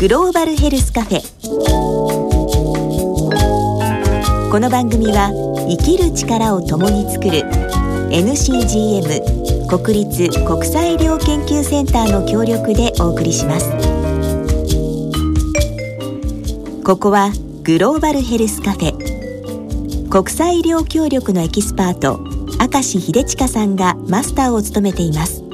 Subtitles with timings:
[0.00, 1.20] グローバルヘルスカフェ。
[4.50, 5.30] この番組は
[5.70, 7.42] 生きる力を共に作る
[8.10, 13.70] NCGM 国立国際医療研究センターの協力でお送りします。
[16.82, 17.30] ここは
[17.62, 20.08] グローバルヘルスカフェ。
[20.10, 22.18] 国際医療協力のエキスパート
[22.60, 25.44] 明石秀親さんがマスターを務めています。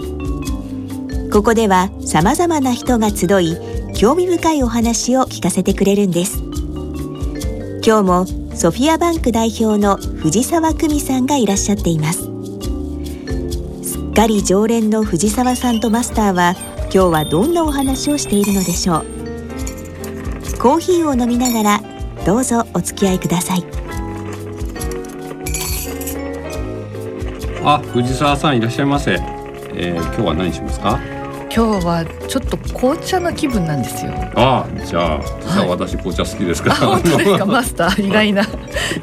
[1.31, 3.70] ここでは様々な人が集い
[4.01, 6.39] 興味深いお話を聞かせてくれるんです
[7.85, 8.25] 今日も
[8.57, 12.21] ソフィアバンク代表の藤沢久美さんがいらっしゃっています
[13.87, 19.05] すっかり常連の藤沢さんとマスターは今日はどんなお話をしているのでしょう
[20.59, 21.81] コーヒーを飲みながら
[22.25, 23.67] どうぞお付き合いください
[27.63, 29.19] あ、藤沢さんいらっしゃいませ。
[29.75, 30.99] えー、今日は何しますか？
[31.55, 34.13] 今日はちょっと紅茶の気分なんですよ。
[34.37, 36.77] あ、じゃあ、じゃあ私紅茶好きですから。
[36.77, 38.45] 本当ですか、 マスター意外な。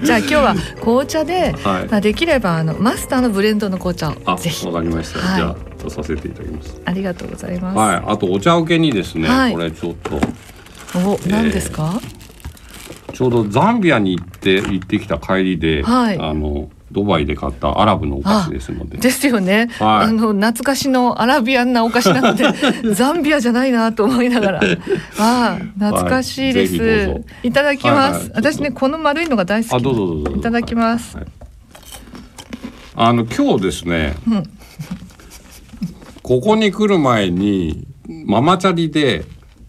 [0.02, 4.65] じゃあ今日は紅茶で、はい、できればあのマスターのブレンドの紅茶をぜひ。
[4.65, 5.19] わかりました。
[5.19, 6.81] はい、じゃあとさせていただきます。
[6.85, 7.77] ありがとうございます。
[7.77, 10.21] はい、あとお茶受けにですね、はい、これちょっと。
[10.97, 11.99] お、何ですか、
[13.09, 16.69] えー、ちょうどザンビアに行って行ってきた帰りで、はい、あの。
[16.97, 18.97] ドバイで買ったアラブのお菓子ですので。
[18.97, 19.69] ですよね。
[19.77, 22.45] はい、あの懐かしのアラビアンなお菓子なので
[22.95, 24.61] ザンビアじゃないなと思いながら。
[25.19, 27.49] ああ懐かしいです、はい。
[27.49, 28.19] いただきます。
[28.19, 29.73] はいはい、私ねこの丸いのが大好き。
[29.73, 31.17] あどうぞどうぞいただきます。
[32.95, 34.15] あの今日ですね。
[34.27, 34.43] うん、
[36.23, 37.85] ここに来る前に
[38.25, 39.25] ママチャリで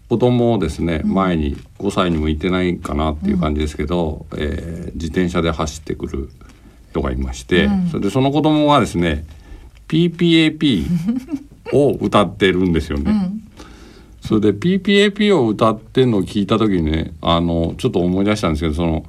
[0.09, 6.29] 子供をですね、前に5歳にも行ってないかなっていう感じですけど、うん、えー、自転車で走ってくる。
[6.89, 9.25] 人がいまして、うん、それでその子供がですね
[9.87, 10.85] PPAP
[11.73, 13.11] を歌ってるんですよね。
[13.11, 13.43] うん、
[14.21, 19.05] それで PPAP を歌ってんのを聞いた時にねあのちょっと思い出したんですけどその、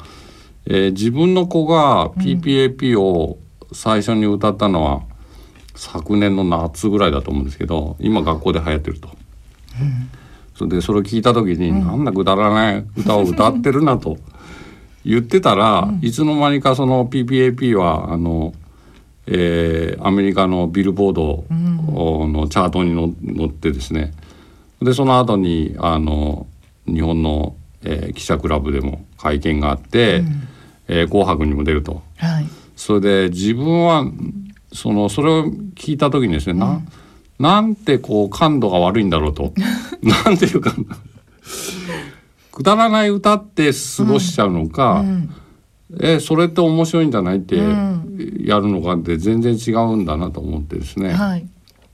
[0.67, 3.39] えー、自分の子が PPAP を
[3.73, 5.03] 最初に歌ったのは、
[5.77, 9.09] 昨年の夏ぐらいだと思うんですけど今学校で流行ってると。
[9.81, 10.11] うん、
[10.55, 14.19] それでそれを聞いた時に、うん、なんだくだらない歌を歌ってるなと。
[15.05, 18.53] 言ってたら、うん、いつの間にかその PPAP はあの、
[19.27, 24.13] えー、アメリカのビルボードのチャートに乗ってですね。
[24.83, 26.47] でその後にあの
[26.87, 30.49] 日本の、えー、記者クラブでも会見があって、うん、
[30.89, 32.47] えー、紅白にも出ると、はい、
[32.77, 34.05] それで自分は
[34.73, 35.45] そのそれを
[35.75, 36.81] 聞いた時にですね、うん、な
[37.39, 39.53] なんてこう感度が悪いんだろうと。
[40.03, 40.75] なんていうか
[42.61, 45.31] くだらない歌って過ごしちゃうのか、うん、
[45.99, 47.65] えそれって面白いんじゃないってや
[48.59, 51.49] るのかって全然違うんだなと思ってですね、はい、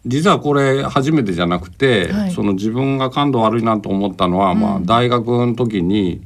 [0.04, 6.22] 実はこれ初めてじゃなくて、はい、その自分が感度悪いなと思ったのは、うん、まあ、大学の時に、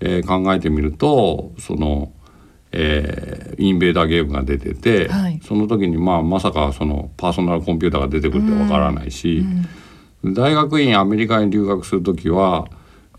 [0.00, 2.12] えー、考えてみるとその。
[2.74, 9.44] えー、インベーダーゲームが出てて、はい、その時に、まあ、まさかそのパーソナルコンピューターが出てくるってわからないし、
[10.22, 12.66] うん、大学院アメリカに留学する時は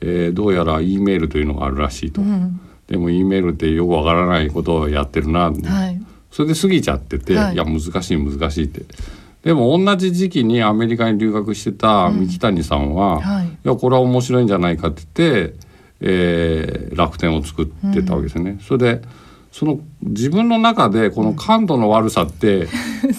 [0.05, 8.83] えー、どうやら E メールというのがあるらしいと、うん、でも E メールってよくわからないことをやってるな、はい、それで過ぎちゃってて、はい、いや難しい難しいって。
[9.43, 15.55] でも同じ時期にアメリカに留学してた三木谷さんは、うんはい、いやこれは面白いんじゃないかって言って、
[15.99, 18.51] えー、楽天を作ってたわけですよね。
[18.51, 19.01] うん、それで
[19.51, 22.67] その自分の中でこの感度の悪さって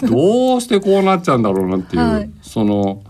[0.09, 3.03] どうしてこうなっちゃうんだろうなっていう、 はい、その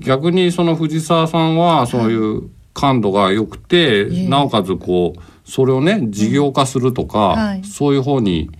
[0.00, 8.50] 逆にその藤沢さんはそういう感度が良くて、なおかつこうそれをね事業化するとか、はい、そういう方に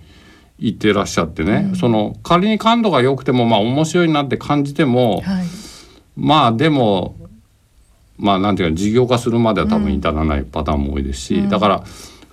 [0.57, 5.45] 行ってらっしゃってね、うん、その仮に感度が良くてもまあ面白いなって感じても、はい、
[6.17, 7.15] まあでも
[8.17, 11.83] まあなんていうか事業化するまでは多分至らないパターンも多いですし、うん、だから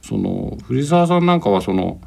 [0.03, 2.01] その藤沢さんなんかはその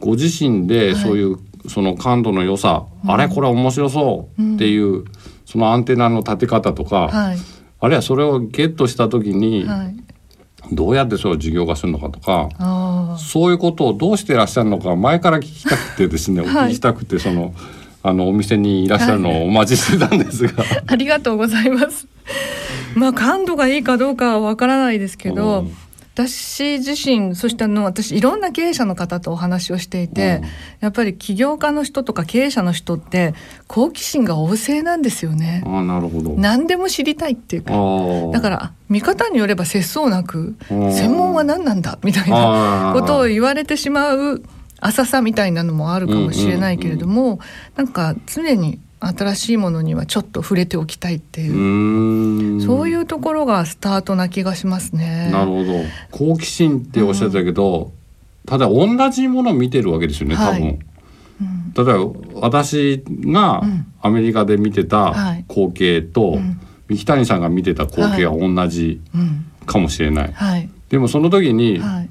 [0.00, 5.04] ご自身でそういう、その感度の良さ、あれこれ面白そうっていう、
[5.46, 7.38] そのアンテナの立て方とか、はい
[7.82, 9.96] あるいはそれをゲットした時に、はい、
[10.70, 12.48] どうやってそれを事業化するのかとか
[13.18, 17.52] そういうことをどうしていらっしゃるのか前から聞きたくてですね、 お聞きしたくてその
[18.04, 22.06] あのお店にいらっしゃるのをお待ちしてたんですが、はい、ありがとうございます。
[22.94, 25.76] まあ感度がいいかどうかはわからないですけど、うん
[26.14, 30.48] 私自身そしてあの私いろんな経営者の方とお話をしていて、うん、
[30.80, 33.34] やっぱり起業家の人とか経営者の人って
[33.66, 35.62] 好奇心が旺盛なんですよね。
[35.66, 36.34] あなるほど。
[36.36, 37.72] 何でも知りたいっていうか。
[38.32, 44.42] だから見方によれば節操なく専門は何なんだみたいなことを言われてしまう
[44.80, 47.38] 浅さみたいなのもあるかもしれないけれども、うんうんうん、
[47.76, 52.58] なんか常に新しいものにはちょっと触れておきたいっていう。
[52.58, 55.30] うそういうところがスタートな気がしますね。
[55.32, 55.72] なるほど。
[56.10, 57.90] 好奇心っておっしゃってたけど、うん、
[58.46, 60.52] ただ同じものを見てるわけですよね多分。
[60.52, 60.78] はい
[61.40, 63.62] うん、例えば私が
[64.00, 65.12] アメリカで見てた
[65.48, 66.38] 光景と、
[66.88, 69.00] 三木谷さんが見てた光景は同じ
[69.66, 70.32] かもしれない。
[70.32, 72.08] はい、でもその時に、はい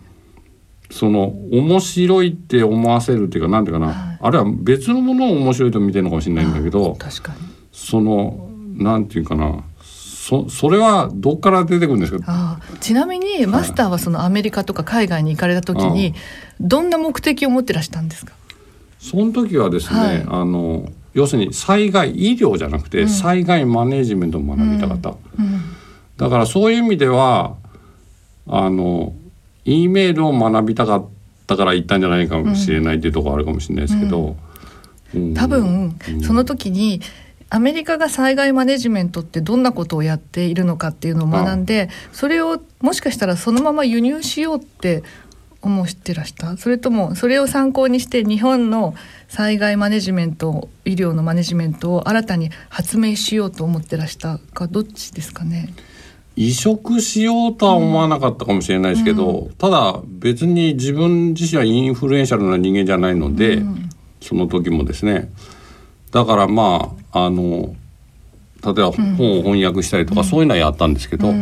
[0.91, 7.39] その面白いって思わせるっていうかなんていうかな、はい、あるいは別のものを面白いと見てるのかもしれないんだけど確かに。
[7.71, 12.59] そのなんていうかなそそれはどっから出てくるんですか？
[12.79, 16.13] ちなみにマスターはそのアメリカとか海外に行かれた時に
[16.59, 18.33] どんな目的を持ってらしたんですか？
[18.99, 25.45] その時はですね、はい、あの要するに災害医療じゃなくて、災害マネジメントを学びたかった、うん。
[25.45, 25.61] うん、
[26.17, 27.55] だからそういう意味では
[28.47, 29.13] あの
[29.65, 31.05] E メールを学びたかっ
[31.47, 34.35] たから行ったんじゃないかもしれないっていうところあるかもしれないですけど、
[35.35, 37.01] 多分、その時に
[37.49, 45.03] アメリカが災害マネジメントってどんなことをやっているのかっていうのを学んでそれをもしかしたらそのまま輸入しようって
[45.61, 46.55] 思ってらした？
[46.57, 48.95] それともそれを参考にして日本の
[49.27, 55.73] 災害マネジメント医療のマネジメントを新たに発明しようと思ってらしたかどっちですかね？
[56.35, 63.89] 移植しようとは思わなかったかもしれないですけど、うん、ただ別に自分自身はインフルエンシャルな人間じゃないので、うん、
[64.21, 65.29] その時もですね。
[66.11, 67.75] だからまああの
[68.63, 71.33] 例えば本を翻訳したりとか、そういうのはやったんですけど、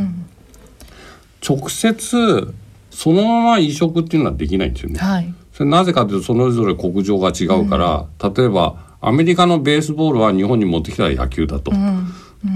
[1.47, 2.53] 直接
[2.91, 4.99] そのまま移植っていうのはできないんですよね。
[4.99, 11.75] はい、それなぜかというとそれぞれ国情が違うから、例えばアメリカのベースボールは日本に持ってきたら野球だと、っ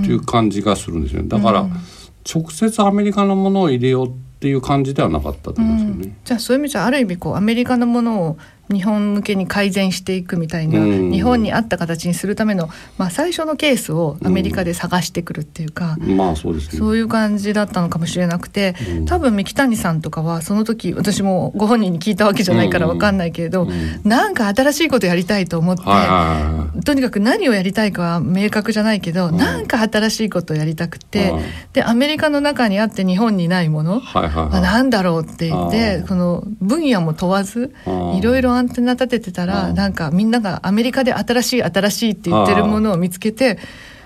[0.06, 1.27] ていう感じがするんですよね。
[1.27, 1.68] だから、
[2.24, 6.04] 直接アメリカのものを入れようっていう感じではなかったと思うんですよね。
[6.06, 8.38] うん、じゃあそういう意味じゃある意味こうアメリカのものを
[8.71, 25.83] 日本向けに改善していくみたいな、うん、日本に合った形にするための、まあ、最初のケースをアメリカで探してくるっていうか、うん、まあそうです、ね、そういう感じだったのかもしれなくて、うん、多分三木谷さんとかはその時私もご本人に聞いたわけじゃないから分かんないけれど、うん、なんか新しいことやりたいと思って、
[26.86, 31.33] とにかく何をやりたいかは明確じゃないけど、うん、なんか新しいことをやりたくて、
[31.74, 37.74] でアメリカの中にあって日本にないもの、はいはいはい、なんだろうって言ってこの分野も問わず
[38.16, 43.60] いろいろアンテナ立ててたら、なんかみんながアメリカで新しい新しいって言ってるものを見つけて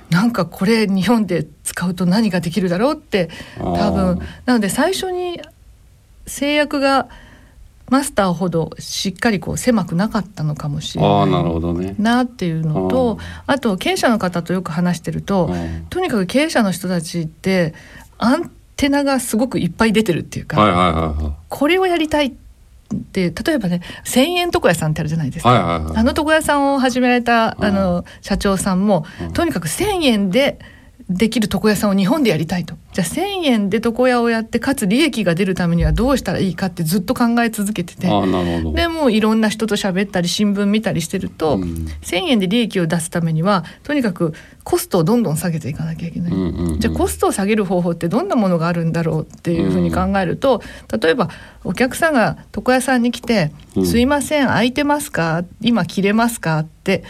[0.09, 4.19] なんかこれ日本で使うと何ができるだろうって多分。
[4.45, 5.42] なので最初に
[6.25, 7.07] 制約が
[7.89, 15.50] マスターほどしっかりこう狭くなかったのかもしれないなっていうのとあと経営者の方とよく話してると
[15.89, 17.74] とにかく経営者の人たちって
[18.18, 22.47] アンテナがすごくいっぱい出てるっていうか、これをやりたいって
[23.12, 30.60] で例えばね1,000円床屋さんってあるじゃないですか、はいはいはい、あの床屋さんを始められたあの社長さんも、うん、とにかく1,000円で
[31.09, 32.75] できる床屋さんを日本でやりたいと。
[32.92, 38.07] じゃあ1,000円で床屋をやってかつ利益が出るためにはどうしたらいいかってずっと考え続けてて。
[38.07, 41.63] でもいろんな人と喋ったり新聞見たりしてると、うん、
[42.01, 44.33] 1,000円で利益を出すためにはとにかく
[44.65, 50.62] コストをどんどん下げていかなきゃいけない、うんうんうん、じゃあコストを下げる方法ってどんなものがあるんだろうっていうふうに考えると、
[51.01, 51.30] 例えば
[51.63, 53.51] お客さんが床屋さんに来て
[53.86, 55.45] 「すいません空いてますか？
[55.62, 57.03] 今切れますか?」って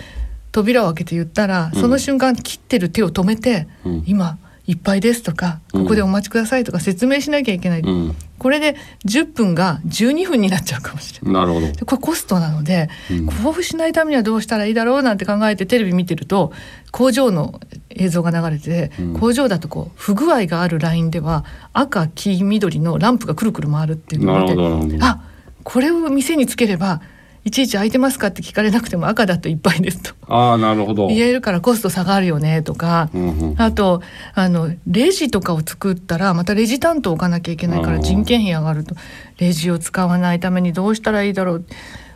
[0.58, 11.34] 扉を開けて言ったら、その瞬間切ってる手を止めて、うん、今いっぱいですとかここでお待ちくださいとか説明しなきゃいけない、うん、これで10分が12分になっちゃうかもしれない。
[11.34, 11.68] なるほど。
[11.86, 16.52] これコストなので、うん、交付しないためにはどうしたらいいだろうなんて考えてテレビ見てると
[16.92, 25.22] 工場の映像が流れて、うん、工場だとこう不具合があるラインでは赤黄緑のランプがくるくる回るっていうのを見てあ
[25.64, 27.02] これを店につければ
[27.48, 30.14] いちいち空いてますかって聞かれなくても赤だといっぱいですと。
[30.28, 31.08] あなるほど。
[31.08, 34.02] 言えるからコスト下がるよねとか、うんうん、あと
[34.36, 38.96] あのレジとかを作ったらまたレジ担当置かなきゃいけないから人件費上がると。
[39.38, 41.66] レジを使わないためにどうしたらいいだろう。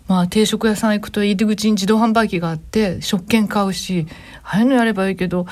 [0.10, 4.08] まあ定食屋さん行くと入り口に自動販売機があって食券買うし
[4.44, 5.46] ああいうのやればいいけど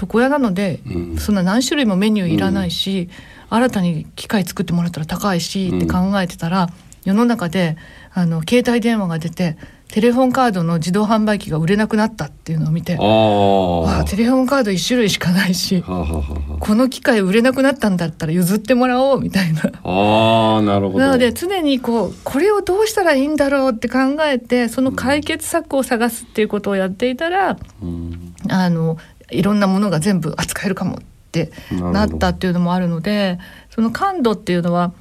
[0.00, 3.10] 床屋なので、うん、そんな何種類もメニューいらないし、
[3.50, 6.70] うん、新たに機械作ってもらったら高いしって考えてたら、うん、
[7.04, 7.76] 世の中で
[8.12, 9.56] あの携帯電話が出て
[9.88, 19.62] テレホンカードの自動販売機が売れなくなったっていうのを見てああテレホンカード1種類しかないしこの機械売れなくなったんだったら譲ってもらおうみたいな。
[19.62, 20.98] あなるほど。
[20.98, 28.98] なので常にこうこれをどうしたらいいんだろうって考えてその解決策を探すっていうことをやっていたら、うん、あの
[29.30, 30.98] いろんなものが全部扱えるかもっ
[31.32, 33.38] てなったっていうのもあるので
[33.70, 34.92] その感度っていうのは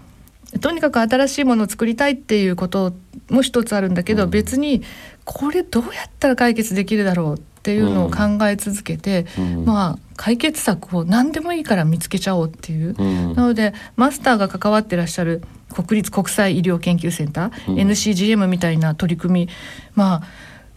[0.62, 2.94] とにかく新しいものを作りたいっていうこと
[3.30, 4.30] も一つあるんだけど、うん。
[4.30, 4.82] 別に
[5.26, 9.66] これどうやったら解決できるだろうっていうのを考え続けて、うん。
[9.66, 12.96] まあ解決策を何でもいいから見つけちゃおうっていう。
[12.98, 13.34] うん。
[13.34, 17.76] なのでマスターが関わってらっしゃる国立国際医療研究センター、うん。
[17.76, 19.50] NCGM みたいな取り組み
[19.96, 20.24] まあ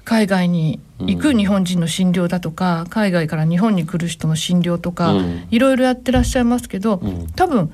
[0.05, 5.47] 海外に行く日本人の診療だとか、海外から日本に来る人の診療とか、うん。
[5.51, 7.27] いろいろやってらっしゃいますけど、うん。
[7.37, 7.71] 多分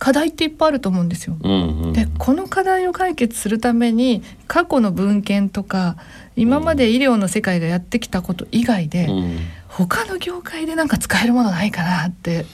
[0.00, 1.36] 課題っていっぱいあると思うんですよ。
[1.40, 5.96] うんうんでこの課題を解決するために過去の文献とか
[6.36, 9.38] 今まで医療の世界がやってきたこと以外で、うん
[9.68, 12.44] 他の業界でなんか使えるものないかなって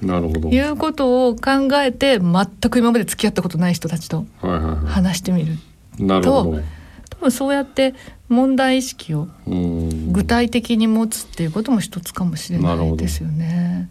[0.00, 0.48] なるほど。
[0.48, 5.58] いうことを考えて全く今まで付き合ったことない人たちと話してみる
[5.98, 6.02] い。
[6.02, 6.62] なるほど。
[7.10, 7.94] 多分そうやって
[8.28, 13.90] 問題意識をうん具体的に持つっていうことも一つかもしれないですよね。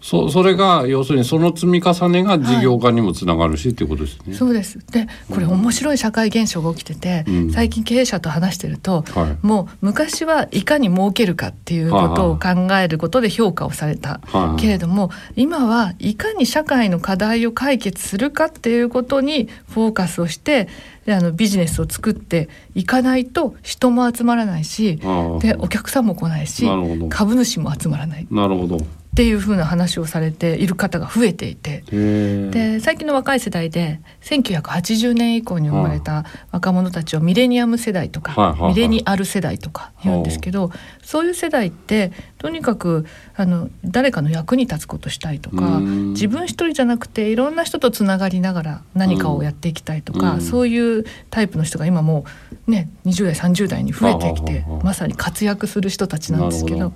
[0.00, 4.34] そそれが要するにその積み重ねが事業化にもつながるしっていうことですね。
[4.34, 4.78] そうです。
[4.92, 7.50] でこれ面白い社会現象が起きてて、うん。
[7.50, 9.46] 最近経営者と話してると、はい。
[9.46, 14.60] もう昔はいかに儲けるかっていうことを考えることで評価をされた、はいはい。
[14.60, 20.68] けれども今はいかに社会の課題を解決するかっていうことにフォーカスをして
[21.06, 24.96] であのビジネスを作っていかないと人も集まらないし
[25.40, 26.68] でお客さんも来ないし
[27.08, 28.24] 株主も集まらない。
[28.24, 28.78] っなるほど。
[29.18, 31.82] ていうふうな話をされている方が増えていて。
[31.90, 40.70] で最近の若い世代で1980年以降に生まれた若者たちをミレニアム世代とか、ミレニアル世代とか言うんですけど、
[41.02, 46.10] そういう世代ってとにかくあの誰かの役に立つことしたいとかうん。
[46.10, 50.40] 自分一人じゃなくていろんな人とつながりながら何かをやっていきたいとか、うん。
[50.40, 52.24] そういうタイプの人が今も
[52.68, 56.92] うね20代30代に増えてきてまさに活躍する人たちなんですけど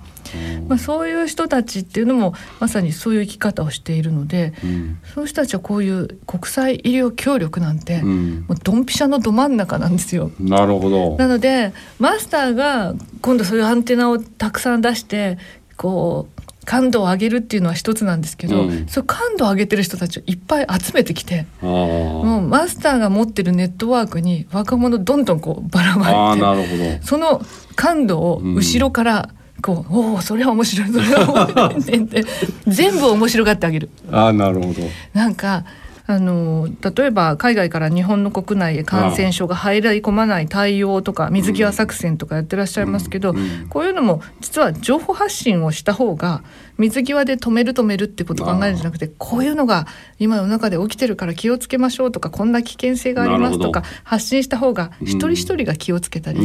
[0.67, 4.53] まあ、そういう人たちっていうのもまさにそういう生き方をしているので。
[4.63, 10.31] うんそういう人たちはこういう国際医療協力なんて、うんもうドンピシャのど真ん中なんですよ。
[10.39, 11.15] なるほど。
[11.17, 15.37] なのでマスターが今度そういうアンテナをたくさん出して
[15.77, 27.01] こう感度を上げるっていうのは一つなんですけど、うんそう感度を上げてる人たちをいっぱい集めてきてあもうマスターが持ってるネットワークに若者どんどんこうばらまいて。
[27.03, 27.41] その
[27.75, 29.29] 感度を後ろから
[29.63, 32.25] こう、おおそれは面白いそれは面白い
[32.67, 33.89] 全部面白がってあげる。
[34.11, 34.81] ああなるほど。
[35.13, 35.63] なんか
[36.05, 43.33] あの例えば海外から日本の国内へ感染症が入り込まない対応とか水際作戦とかやってらっしゃいますけど、
[43.69, 46.43] こういうのも実は情報発信をした方が
[46.77, 49.87] 水際で止める止めるってことを考えるんじゃなくてこういうのが
[50.19, 55.07] 今の中で起きてるから気をつけましょうとかこんな危険性がありますとか発信した方がうん。
[55.07, 56.39] 一人一人が気をつけたり、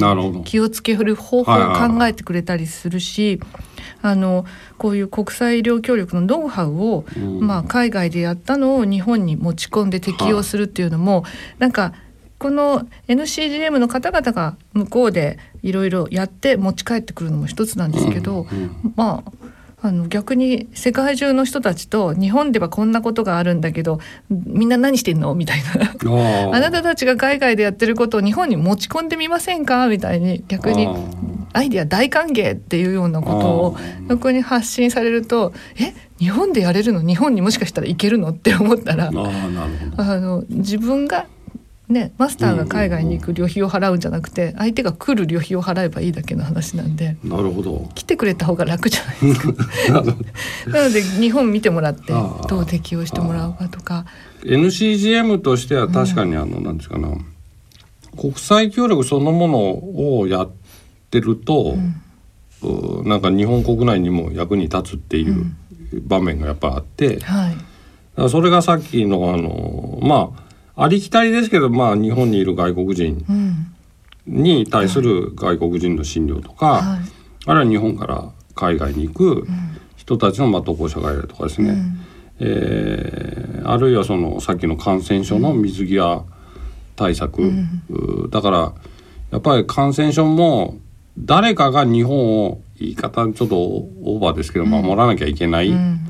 [0.45, 3.41] 気をつける方法を考えてくれたりするし、
[4.01, 4.45] あの
[4.77, 7.47] こういう国際医療協力のノウハウを、うん。
[7.47, 11.25] まあ、海外でやったのを日本に持ち込んで適用するっていうのも、
[11.59, 11.93] なんか
[12.39, 19.33] この NCGM の方々が向こうでいろいろやって持ち帰ってくるのも一つなんですけど、うんまあ
[19.81, 26.53] あの逆に世界中の人たちと日本ではこんなことがあるんだけどみんな何してんのみたいな。
[26.53, 30.89] あなたたちが海外でやってることを日本に持ち込んでみませんかみたいに逆に
[31.53, 33.77] アイデア大歓迎っていうようなことを
[34.09, 37.01] 逆に発信されるとえ日本でやれるの？
[37.01, 38.29] 日本にもしかしたらいけるの？
[38.31, 41.27] って思ったらあの自分が
[41.89, 47.89] ねマスターが海外に行く旅費を払うんじゃなくて相手が来る旅費を払えばいいだけの話なんでなるほど。
[47.95, 49.41] 来てくれた方が楽じゃないです
[49.93, 50.03] か？
[50.71, 52.13] なので日本見てもらって
[52.49, 54.05] どう適用してもらうかとか。
[54.45, 57.09] NCGM としては確かにあの、なんですかな
[58.17, 60.51] 国際協力そのものをやっ
[61.11, 61.77] てると、
[62.63, 65.53] うなんか日本国内にも役に立つっていう
[66.07, 67.57] 場面がやっぱあって、だかはい
[68.17, 70.33] らそれがさっきのあのま
[70.77, 73.75] あありきたりですけど、まあ、日本にいる外国人うん。
[74.27, 77.01] に対する外国人の診療とか、はい。
[77.47, 79.49] あるいは日本から海外に行く
[79.97, 82.07] 人たちのまあ渡航者がいるとかですね、うん。
[82.41, 86.25] えーあるいはそのさっきの感染症の水際
[86.97, 88.73] 対策、うだから
[89.31, 90.79] やっぱり感染症も
[91.25, 96.01] 誰かが日本を言い方ちょっとオーバーですけど守らなきゃいけないうん。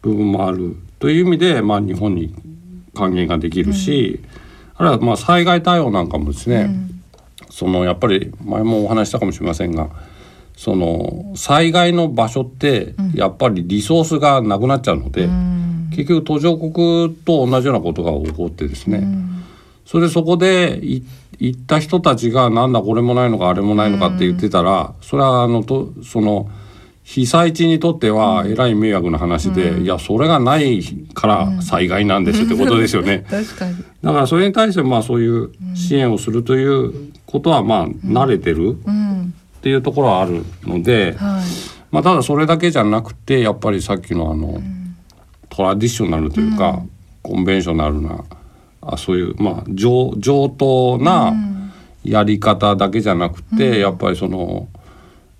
[0.00, 2.34] 部分もあるという意味で、まあ、日本に
[2.94, 4.20] 還元ができるし、
[4.76, 6.70] あるいはまあ災害対応なんかもですね、
[7.50, 9.88] そのやっぱり前もお話ししたかもしれませんが
[10.56, 15.90] その災害の場所ってやっぱりリソースがなくなっちゃうので、うん。
[15.90, 19.06] 結局途上国と同じようなことが起こってですね、
[19.84, 21.02] それでそこでい
[21.38, 26.50] 行った人たちがなんだこれもないのかあれもないのかって言ってたら、それはあのとその
[27.04, 30.82] 被災地にとってはえらい迷惑な話で、うん、いやそれがない
[31.14, 33.24] から災害なんですってことですよね。
[33.30, 33.76] 確かに。
[34.02, 36.92] だからそれに対してまあそういう支援をするという
[37.24, 41.42] ことはまあ慣れてるっていうところはあるので、はい、
[41.90, 44.60] まあ、ただそれだけじゃなくてやっぱりさっきのあの、
[45.48, 46.82] トラディショナルというか、
[47.22, 48.22] コンベンショナルな
[48.80, 51.34] あそういうまあ上上等な
[52.04, 54.68] やり方だけじゃなくて、やっぱりその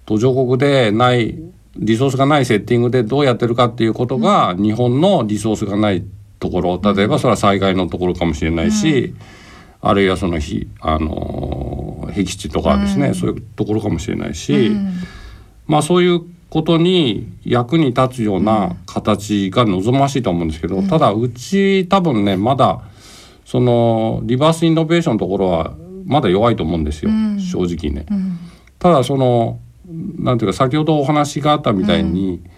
[0.06, 1.38] 途上国でない
[1.76, 6.04] リソースがないセッティングでどうやってるかっていうことが、日本のリソースがない
[6.40, 9.14] ところ例えばそれは災害のところかもしれないし、
[9.80, 14.72] あるいはその日あの僻地とかですね、そういうところかもしれないし、
[15.66, 22.82] まあそういうことに役に立つような形が望ましいと思うんですけど、ただうち多分ねまだ
[23.48, 25.74] そのリバースイノベーションのところは
[26.04, 28.04] まだ弱いと思うんですよ、正直ね。
[28.78, 29.58] ただその
[30.18, 32.50] なんていうか先ほどお話があったみたいに、うん、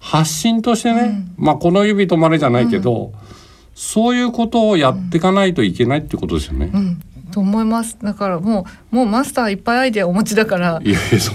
[0.00, 3.12] 発信としてね、うん、まあこの指止まれじゃないけど、うん、
[3.76, 6.72] そういうことをやっていかないといけないってことですよね。
[7.32, 7.98] と思います。
[8.02, 10.80] だからもうもうマスターいっぱいアイデアお持ちだから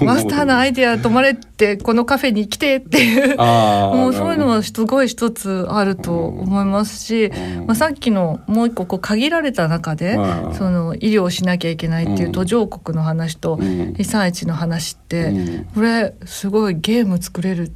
[0.01, 7.31] マスターのアイデア止まれってこのカフェに来てっていうもうそういうのはすごい一つあると思いますし、
[7.67, 10.15] まあ、さっきのもう一個こう限られた中で
[10.53, 15.33] その医療をしなきゃいけないっていう途上国の話と被災地の話って
[15.74, 17.71] これすごいゲーム作れる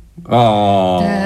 [1.02, 1.25] で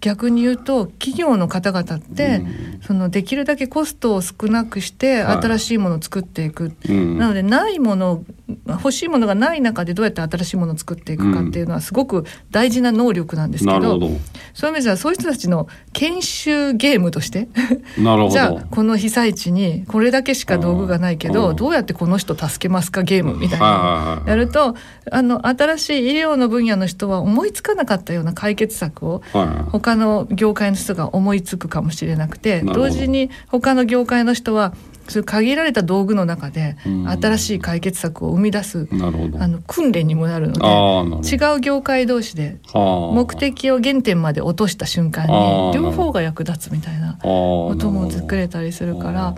[0.00, 8.24] 逆に言うと企業の方々って、うん、そのできるだけコストを少なくして新しいものを作っていく、はい、なのでないもの
[8.66, 14.20] 欲しいものがない中でどうやって新しいものを作っていくかっていうのはすごく大事な能力なんですけどうん、
[14.54, 17.48] そういう意味ではそういう人たちの研修ゲームとして
[17.98, 24.74] じゃあこの被災地にこれだけしか道具がないけどどうやってこの人助けますかゲームみたいなやると
[25.10, 29.22] あの新しい医療の分野の人は思いつかなかったような解決策を
[29.70, 34.74] 他の業界の人が思いつくかもしれなくて同時に他の業界の人は
[35.10, 49.34] そういう限られた道具の中で新しい解決策を生み出す、あの訓練にもなるので違う業界同士で目的を原点まで落とした瞬間に両方が役立つみたいなことも作れたりするから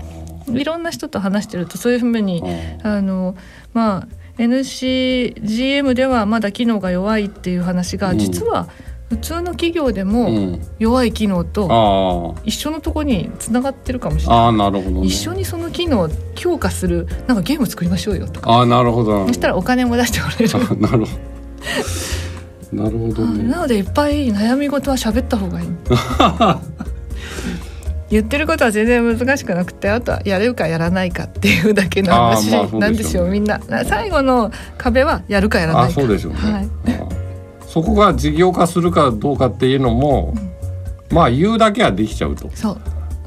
[0.48, 2.42] いろんな人と話してるとそういうふうに
[2.82, 3.34] あの
[3.72, 14.38] まあ NCGM ではまだ機能が弱いっていう話が実は、うん普通の企業でも弱い機能と一緒のとこにつながってるかもしれない。
[14.46, 18.60] あなるほど、ね、一緒にその機能を強化するなんかゲーム作りましょうよとか。
[18.60, 19.26] あなるほど。
[19.26, 20.80] そしたらお金も出してもらえる。
[20.80, 21.32] なるほど。
[22.72, 25.68] なるほど、ね、なのでいっぱい悩み事は喋った方がいい。
[28.08, 37.11] 言ってることは全然難しくなくてあとはやるかやらないかっていうだけの話なんですよ、まあ、みんな最後の壁はやるかやらないかそうですよね、はい
[37.72, 40.34] そこが事業化するかどうかっていうのも、
[41.10, 42.50] うん、まあ言うだけはできちゃうと。
[42.54, 42.80] そう。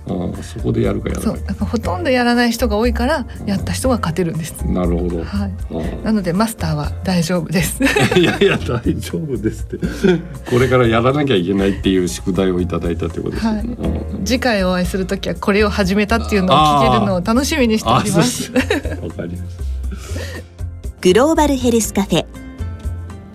[0.07, 1.37] うん、そこでやるかやらない。
[1.39, 1.55] そう。
[1.55, 7.81] かほとんどやらない人が多いからやった人が勝てるんです、なるほど、はい、なのでマスターは大丈夫です。
[8.15, 9.79] いやいや大丈夫ですって。
[10.47, 18.51] これからやらなきゃいけないっていう宿題をいただいたってことです、ね、はい、うん、次回お会いする時はこれを始めたっていうのを聞けるのを楽しみにしております。
[19.01, 19.65] わかります
[21.01, 22.44] グローバルヘルスカフェ